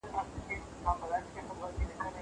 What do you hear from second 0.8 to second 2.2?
زه امادګي نه نيسم!